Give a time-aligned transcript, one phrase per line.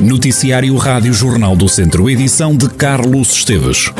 [0.00, 3.90] Noticiário Rádio Jornal do Centro, edição de Carlos Esteves.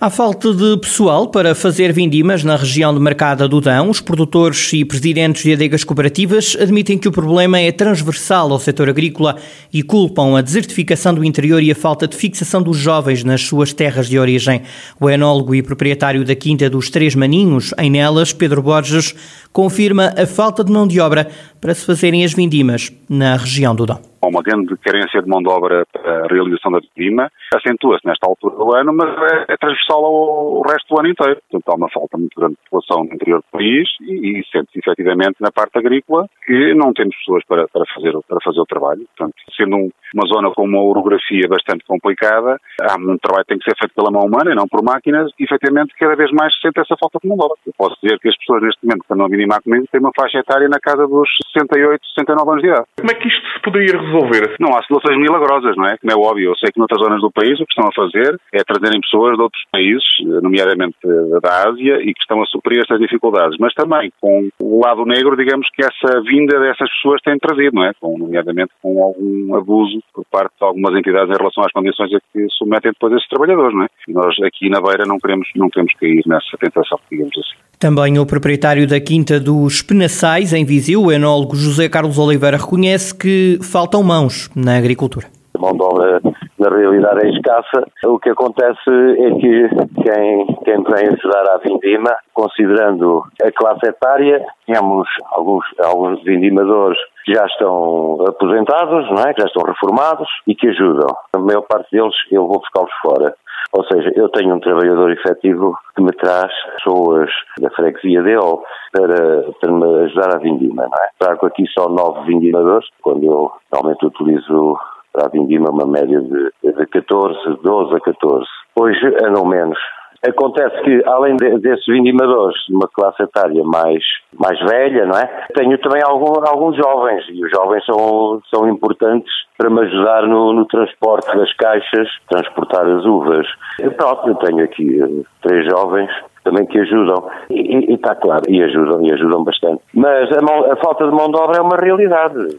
[0.00, 3.88] Há falta de pessoal para fazer vindimas na região de Mercada do Dão.
[3.88, 8.90] Os produtores e presidentes de adegas cooperativas admitem que o problema é transversal ao setor
[8.90, 9.36] agrícola
[9.72, 13.72] e culpam a desertificação do interior e a falta de fixação dos jovens nas suas
[13.72, 14.60] terras de origem.
[15.00, 19.14] O enólogo e proprietário da Quinta dos Três Maninhos, em Nelas, Pedro Borges,
[19.54, 21.30] confirma a falta de mão de obra
[21.64, 25.48] para se fazerem as vindimas na região do Dão uma grande carência de mão de
[25.48, 30.04] obra para a realização da vindima, acentua-se nesta altura do ano, mas é, é transversal
[30.04, 31.40] ao, resto do ano inteiro.
[31.50, 34.78] Portanto, há uma falta muito grande de população no interior do país e, e sente-se
[34.78, 39.06] efetivamente na parte agrícola que não temos pessoas para, para, fazer, para fazer o trabalho.
[39.16, 43.58] Portanto, sendo um, uma zona com uma orografia bastante complicada, há muito trabalho que tem
[43.58, 46.54] que ser feito pela mão humana e não por máquinas, e efetivamente cada vez mais
[46.54, 47.58] se sente essa falta de mão de obra.
[47.66, 50.38] Eu posso dizer que as pessoas neste momento estão a vindimar comigo têm uma faixa
[50.38, 52.86] etária na casa dos 68, 69 anos de idade.
[52.98, 54.56] Como é que isto se poderia resolver?
[54.60, 55.96] Não há soluções milagrosas, não é?
[55.98, 58.38] Como é óbvio, eu sei que noutras zonas do país o que estão a fazer
[58.52, 60.04] é trazerem pessoas de outros países,
[60.42, 60.96] nomeadamente
[61.40, 65.36] da Ásia, e que estão a suprir estas dificuldades, mas também com o lado negro,
[65.36, 67.92] digamos que essa vinda dessas pessoas tem trazido, não é?
[68.00, 72.18] Com, nomeadamente com algum abuso por parte de algumas entidades em relação às condições a
[72.32, 73.88] que submetem depois esses trabalhadores, não é?
[74.08, 77.63] E nós aqui na Beira não queremos, não queremos cair nessa tentação, digamos assim.
[77.84, 83.14] Também o proprietário da Quinta dos Penaçais, em Viseu, o enólogo José Carlos Oliveira, reconhece
[83.14, 85.26] que faltam mãos na agricultura.
[85.58, 86.18] Mão de obra,
[86.64, 87.84] na realidade, é escassa.
[88.06, 89.68] O que acontece é que
[90.02, 97.34] quem, quem vem ajudar à vindima, considerando a classe etária, temos alguns, alguns vindimadores que
[97.34, 99.34] já estão aposentados, não é?
[99.34, 101.08] que já estão reformados e que ajudam.
[101.32, 103.34] A maior parte deles eu vou buscá-los fora.
[103.72, 108.58] Ou seja, eu tenho um trabalhador efetivo que me traz pessoas da freguesia dele
[108.92, 111.08] para, para me ajudar a vindima, não é?
[111.18, 114.78] Trago aqui só nove vindimadores, quando eu realmente utilizo
[115.14, 118.44] para a vindima uma média de, de 14, 12 a 14.
[118.76, 119.78] Hoje andam menos,
[120.26, 125.46] Acontece que, além de, desses vindimadores de uma classe etária mais, mais velha, não é?
[125.54, 130.54] Tenho também algum, alguns jovens, e os jovens são, são importantes para me ajudar no,
[130.54, 133.46] no transporte das caixas, transportar as uvas.
[133.78, 136.10] Eu próprio tenho aqui eh, três jovens
[136.42, 137.28] também que ajudam.
[137.50, 139.82] E está claro, e ajudam, e ajudam bastante.
[139.92, 142.56] Mas a, mão, a falta de mão de obra é uma realidade.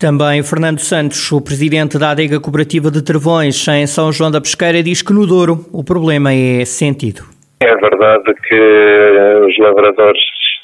[0.00, 4.82] Também Fernando Santos, o presidente da adega cooperativa de Trevões em São João da Pesqueira,
[4.82, 7.20] diz que no Douro o problema é sentido.
[7.60, 8.56] É verdade que
[9.46, 10.18] os lavradores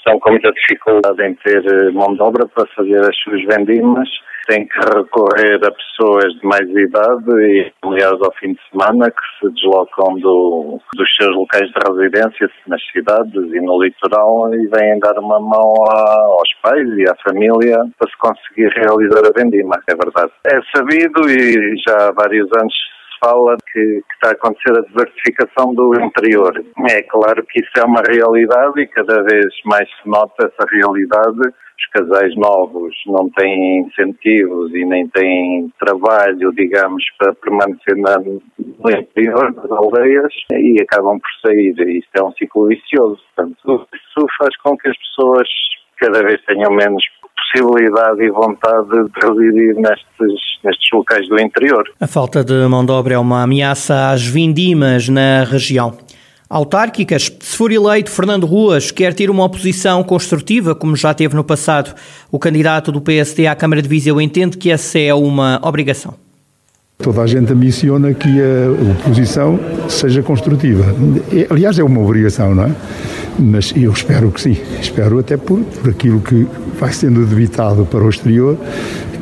[0.06, 4.08] estão com muita dificuldade em ter mão de obra para fazer as suas vendimas
[4.46, 9.26] tem que recorrer a pessoas de mais idade e, aliás, ao fim de semana, que
[9.40, 14.98] se deslocam do, dos seus locais de residência nas cidades e no litoral e vêm
[15.00, 19.82] dar uma mão a, aos pais e à família para se conseguir realizar a vendima,
[19.88, 20.30] é verdade.
[20.46, 22.74] É sabido e já há vários anos
[23.22, 26.52] fala que, que, está a acontecer a desertificação do interior.
[26.90, 31.40] É claro que isso é uma realidade e cada vez mais se nota essa realidade.
[31.78, 38.90] Os casais novos não têm incentivos e nem têm trabalho, digamos, para permanecer na, no
[38.90, 41.74] interior das aldeias e acabam por sair.
[41.78, 43.20] Isto é um ciclo vicioso.
[43.34, 45.48] Portanto, isso faz com que as pessoas
[45.98, 47.02] cada vez tenham menos
[47.52, 51.84] possibilidade e vontade de residir nestes, nestes locais do interior.
[52.00, 55.96] A falta de mão de obra é uma ameaça às vindimas na região.
[56.48, 61.42] Autárquicas, se for eleito, Fernando Ruas quer ter uma oposição construtiva, como já teve no
[61.42, 61.92] passado.
[62.30, 66.14] O candidato do PSD à Câmara de Viseu entende que essa é uma obrigação.
[66.98, 69.58] Toda a gente ambiciona que a oposição
[69.88, 70.84] seja construtiva.
[71.50, 72.70] Aliás, é uma obrigação, não é?
[73.38, 74.56] Mas eu espero que sim.
[74.80, 76.46] Espero até por, por aquilo que
[76.78, 78.56] vai sendo debitado para o exterior,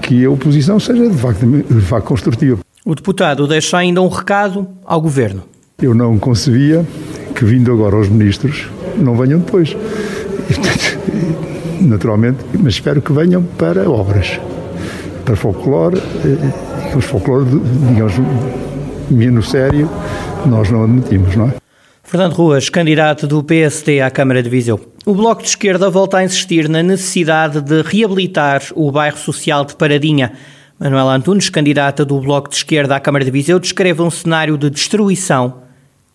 [0.00, 2.60] que a oposição seja de facto, de facto construtiva.
[2.84, 5.42] O deputado deixa ainda um recado ao governo.
[5.80, 6.86] Eu não concebia
[7.34, 9.76] que, vindo agora aos ministros, não venham depois.
[11.80, 14.38] Naturalmente, mas espero que venham para obras,
[15.24, 16.00] para folclore,
[16.84, 17.46] digamos, folclore,
[17.88, 18.12] digamos,
[19.10, 19.90] menos sério,
[20.46, 21.63] nós não admitimos, não é?
[22.14, 24.78] Fernando Ruas, candidato do PSD à Câmara de Viseu.
[25.04, 29.74] O Bloco de Esquerda volta a insistir na necessidade de reabilitar o bairro social de
[29.74, 30.30] Paradinha.
[30.78, 34.70] Manuela Antunes, candidata do Bloco de Esquerda à Câmara de Viseu, descreve um cenário de
[34.70, 35.64] destruição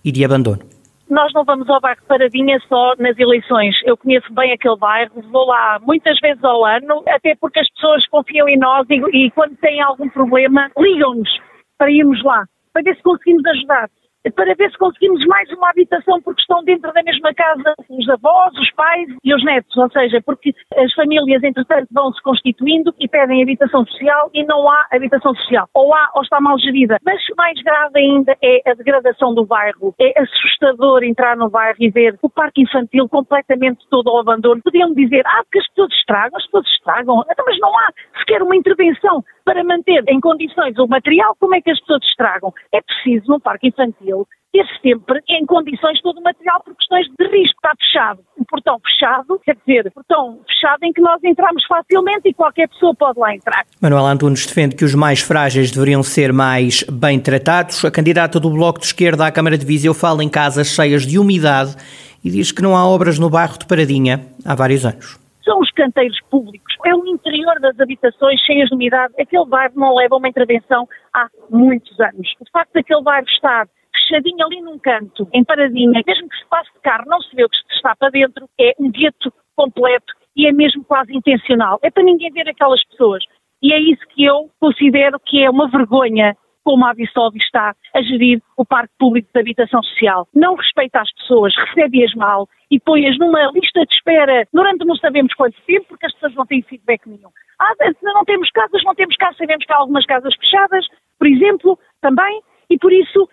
[0.01, 0.61] e de abandono.
[1.09, 3.75] Nós não vamos ao bairro Paradinha só nas eleições.
[3.83, 8.07] Eu conheço bem aquele bairro, vou lá muitas vezes ao ano, até porque as pessoas
[8.07, 11.29] confiam em nós e, e quando têm algum problema, ligam-nos
[11.77, 13.89] para irmos lá, para ver se conseguimos ajudar.
[14.35, 18.53] Para ver se conseguimos mais uma habitação porque estão dentro da mesma casa os avós,
[18.57, 23.07] os pais e os netos, ou seja, porque as famílias, entretanto, vão se constituindo e
[23.07, 25.67] pedem habitação social e não há habitação social.
[25.73, 26.97] Ou há ou está mal gerida.
[27.05, 29.93] Mas mais grave ainda é a degradação do bairro.
[29.99, 34.61] É assustador entrar no bairro e ver o parque infantil completamente todo ao abandono.
[34.63, 37.23] Podiam dizer, ah, porque as pessoas estragam, as pessoas estragam.
[37.29, 37.89] Então, mas não há
[38.19, 42.53] sequer uma intervenção para manter em condições o material, como é que as pessoas estragam?
[42.71, 44.08] É preciso, num parque infantil,
[44.51, 47.55] ter sempre em condições todo o material por questões de risco.
[47.57, 48.19] Está fechado.
[48.37, 52.93] O portão fechado, quer dizer, portão fechado em que nós entramos facilmente e qualquer pessoa
[52.95, 53.65] pode lá entrar.
[53.81, 57.85] Manuel Antunes defende que os mais frágeis deveriam ser mais bem tratados.
[57.85, 61.19] A candidata do Bloco de Esquerda à Câmara de Viseu fala em casas cheias de
[61.19, 61.75] umidade
[62.23, 65.19] e diz que não há obras no bairro de Paradinha há vários anos
[65.49, 69.15] são os canteiros públicos, é o interior das habitações cheias de umidade.
[69.19, 72.35] Aquele bairro não leva uma intervenção há muitos anos.
[72.39, 73.67] O facto daquele bairro estar
[74.09, 77.45] fechadinho ali num canto, em paradinha, mesmo que se passe de carro, não se vê
[77.45, 81.79] o que está para dentro, é um gueto completo e é mesmo quase intencional.
[81.83, 83.23] É para ninguém ver aquelas pessoas.
[83.61, 88.01] E é isso que eu considero que é uma vergonha como a Absolve está a
[88.01, 90.27] gerir o Parque Público de Habitação Social.
[90.33, 95.33] Não respeita as pessoas, recebe-as mal e põe-as numa lista de espera durante não sabemos
[95.33, 97.29] quanto tempo, porque as pessoas não têm feedback nenhum.
[97.59, 97.73] Ah,
[98.03, 100.85] não temos casas, não temos casas, sabemos que há algumas casas fechadas,
[101.17, 103.27] por exemplo, também, e por isso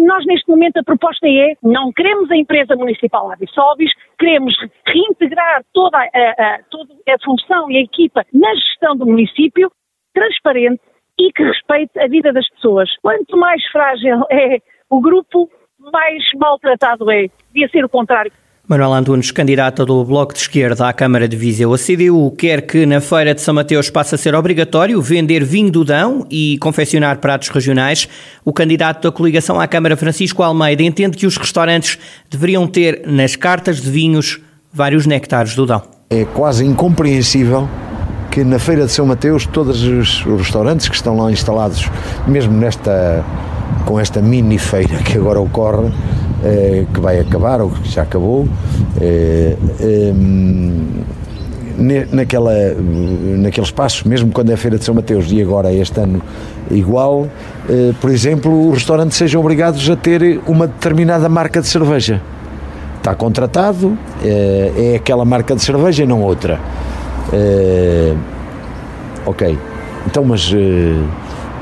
[0.00, 4.54] nós, neste momento, a proposta é: não queremos a empresa municipal Absolvis, queremos
[4.86, 9.70] reintegrar toda a, a, toda a função e a equipa na gestão do município,
[10.14, 10.82] transparente
[11.18, 12.90] e que respeite a vida das pessoas.
[13.02, 14.58] Quanto mais frágil é
[14.90, 17.26] o grupo, mais maltratado é.
[17.48, 18.32] Devia ser o contrário.
[18.72, 22.86] Manuel Antunes, candidata do Bloco de Esquerda à Câmara de Viseu, a CDU quer que
[22.86, 27.18] na Feira de São Mateus passe a ser obrigatório vender vinho do Dão e confeccionar
[27.18, 28.08] pratos regionais.
[28.42, 31.98] O candidato da coligação à Câmara, Francisco Almeida, entende que os restaurantes
[32.30, 34.40] deveriam ter nas cartas de vinhos
[34.72, 35.82] vários nectares do Dão.
[36.08, 37.68] É quase incompreensível
[38.30, 41.90] que na Feira de São Mateus todos os restaurantes que estão lá instalados,
[42.26, 43.22] mesmo nesta
[43.84, 45.92] com esta mini feira que agora ocorre,
[46.44, 48.48] eh, que vai acabar ou que já acabou,
[49.00, 49.56] eh,
[52.10, 52.52] naquela,
[53.38, 56.20] naquele espaço, mesmo quando é a Feira de São Mateus e agora este ano
[56.68, 57.28] igual,
[57.70, 62.20] eh, por exemplo, os restaurantes sejam obrigados a ter uma determinada marca de cerveja.
[62.98, 66.60] Está contratado, é aquela marca de cerveja e não outra.
[69.26, 69.58] Ok,
[70.06, 70.54] então, mas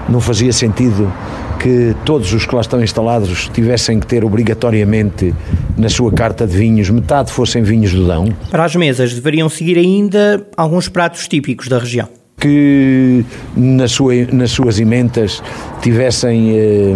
[0.07, 1.11] não fazia sentido
[1.61, 5.35] que todos os que lá estão instalados tivessem que ter obrigatoriamente
[5.77, 8.33] na sua carta de vinhos, metade fossem vinhos do Dão?
[8.51, 12.09] Para as mesas deveriam seguir ainda alguns pratos típicos da região
[12.41, 13.23] que
[13.55, 15.43] nas, sua, nas suas ementas
[15.83, 16.95] tivessem eh,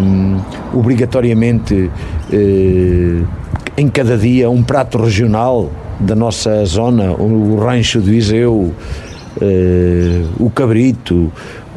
[0.73, 1.91] obrigatoriamente
[2.33, 3.23] eh,
[3.77, 5.71] em cada dia um prato regional
[6.01, 8.73] da nossa zona, o rancho de Viseu,
[9.41, 11.31] eh, o cabrito,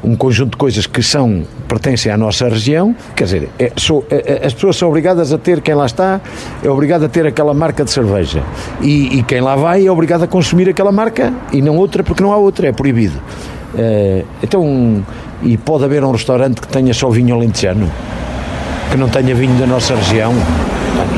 [0.04, 4.40] um conjunto de coisas que são pertencem à nossa região, quer dizer, é, sou, é,
[4.44, 6.22] é, as pessoas são obrigadas a ter, quem lá está,
[6.64, 8.44] é obrigado a ter aquela marca de cerveja.
[8.82, 12.24] E, e, quem lá vai é obrigado a consumir aquela marca e não outra, porque
[12.24, 13.20] não há outra, é proibido.
[13.78, 15.04] É, então,
[15.44, 17.90] e pode haver um restaurante que tenha só vinho alentejano,
[18.92, 20.34] que não tenha vinho da nossa região.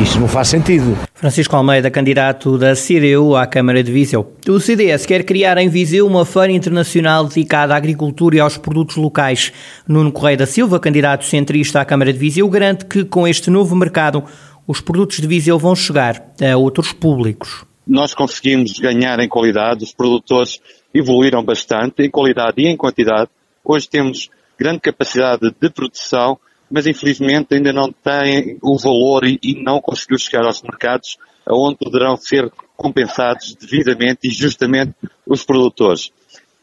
[0.01, 1.08] Isso não faz sentido.
[1.19, 4.33] Francisco Almeida, candidato da CDU à Câmara de Viseu.
[4.47, 8.95] O CDS quer criar em Viseu uma feira internacional dedicada à agricultura e aos produtos
[8.95, 9.51] locais.
[9.85, 13.75] Nuno Correia da Silva, candidato centrista à Câmara de Viseu, garante que com este novo
[13.75, 14.23] mercado
[14.65, 17.65] os produtos de Viseu vão chegar a outros públicos.
[17.85, 20.61] Nós conseguimos ganhar em qualidade, os produtores
[20.93, 23.29] evoluíram bastante em qualidade e em quantidade.
[23.65, 29.63] Hoje temos grande capacidade de produção mas infelizmente ainda não tem o valor e, e
[29.63, 31.17] não conseguiu chegar aos mercados
[31.49, 34.93] onde poderão ser compensados devidamente e justamente
[35.25, 36.11] os produtores.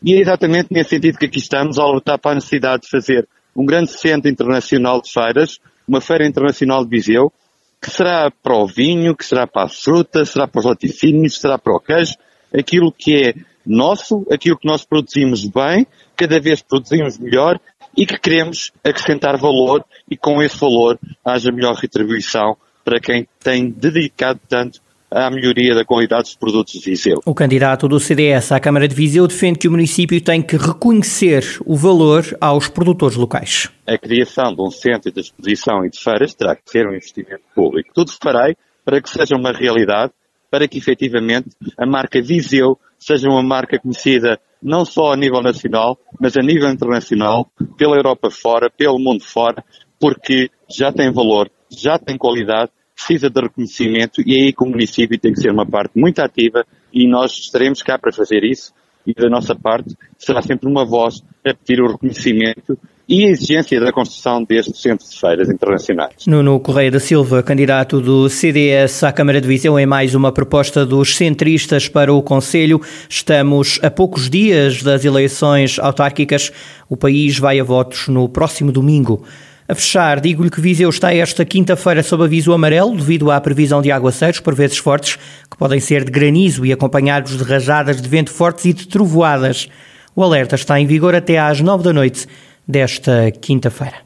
[0.03, 3.29] E é exatamente nesse sentido que aqui estamos a lutar para a necessidade de fazer
[3.55, 5.59] um grande centro internacional de feiras,
[5.89, 7.33] uma feira internacional de Viseu,
[7.81, 11.59] que será para o vinho, que será para a fruta, será para os laticínios, será
[11.59, 12.15] para o queijo,
[12.55, 13.35] aquilo que é
[13.67, 17.61] nosso, aquilo que nós produzimos bem, cada vez produzimos melhor
[17.97, 23.71] e que queremos acrescentar valor e com esse valor haja melhor retribuição para quem tem
[23.71, 24.81] dedicado tanto
[25.11, 27.21] à melhoria da qualidade dos produtos de Viseu.
[27.25, 31.45] O candidato do CDS à Câmara de Viseu defende que o município tem que reconhecer
[31.65, 33.71] o valor aos produtores locais.
[33.87, 37.43] A criação de um centro de exposição e de feiras terá que ser um investimento
[37.55, 37.91] público.
[37.95, 40.13] Tudo farei para que seja uma realidade,
[40.51, 45.99] para que efetivamente a marca Viseu seja uma marca conhecida não só a nível nacional,
[46.21, 49.65] mas a nível internacional, pela Europa fora, pelo mundo fora,
[50.01, 54.69] porque já tem valor já tem qualidade, precisa de reconhecimento e é aí que o
[54.69, 58.73] município tem que ser uma parte muito ativa e nós estaremos cá para fazer isso.
[59.07, 62.77] E da nossa parte será sempre uma voz a pedir o reconhecimento
[63.09, 66.27] e a exigência da construção deste centro de feiras internacionais.
[66.27, 70.85] Nuno Correia da Silva, candidato do CDS à Câmara de Viseu, em mais uma proposta
[70.85, 72.81] dos centristas para o Conselho.
[73.09, 76.53] Estamos a poucos dias das eleições autárquicas.
[76.89, 79.23] O país vai a votos no próximo domingo.
[79.69, 83.91] A fechar, digo-lhe que Viseu está esta quinta-feira sob aviso amarelo devido à previsão de
[83.91, 85.17] aguaceiros, por vezes fortes,
[85.51, 89.69] que podem ser de granizo e acompanhados de rajadas de vento fortes e de trovoadas.
[90.15, 92.27] O alerta está em vigor até às nove da noite
[92.67, 94.06] desta quinta-feira.